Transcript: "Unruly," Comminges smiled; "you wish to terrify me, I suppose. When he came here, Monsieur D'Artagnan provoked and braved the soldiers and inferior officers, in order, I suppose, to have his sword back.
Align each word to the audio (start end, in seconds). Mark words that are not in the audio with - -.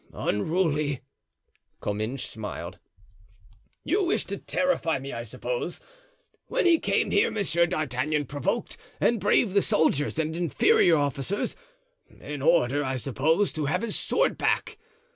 "Unruly," 0.15 1.01
Comminges 1.79 2.27
smiled; 2.27 2.79
"you 3.83 4.03
wish 4.05 4.25
to 4.25 4.37
terrify 4.39 4.97
me, 4.97 5.13
I 5.13 5.21
suppose. 5.21 5.79
When 6.47 6.65
he 6.65 6.79
came 6.79 7.11
here, 7.11 7.29
Monsieur 7.29 7.67
D'Artagnan 7.67 8.25
provoked 8.25 8.77
and 8.99 9.19
braved 9.19 9.53
the 9.53 9.61
soldiers 9.61 10.17
and 10.17 10.35
inferior 10.35 10.97
officers, 10.97 11.55
in 12.19 12.41
order, 12.41 12.83
I 12.83 12.95
suppose, 12.95 13.53
to 13.53 13.65
have 13.67 13.83
his 13.83 13.95
sword 13.95 14.39
back. 14.39 14.79